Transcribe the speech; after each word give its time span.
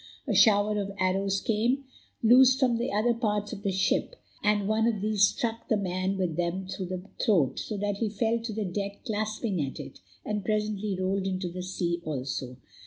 A 0.27 0.33
shower 0.33 0.79
of 0.79 0.91
arrows 0.97 1.39
came, 1.41 1.83
loosed 2.23 2.59
from 2.59 2.81
other 2.91 3.13
parts 3.13 3.53
of 3.53 3.61
the 3.61 3.71
ship, 3.71 4.15
and 4.43 4.67
one 4.67 4.87
of 4.87 4.99
these 4.99 5.27
struck 5.27 5.67
the 5.67 5.77
man 5.77 6.17
with 6.17 6.37
them 6.37 6.65
through 6.67 6.87
the 6.87 7.03
throat, 7.23 7.59
so 7.59 7.77
that 7.77 7.97
he 7.97 8.09
fell 8.09 8.39
to 8.39 8.51
the 8.51 8.65
deck 8.65 9.05
clasping 9.05 9.63
at 9.63 9.79
it, 9.79 9.99
and 10.25 10.43
presently 10.43 10.95
rolled 10.99 11.27
into 11.27 11.49
the 11.49 11.61
sea 11.61 12.01
also. 12.03 12.57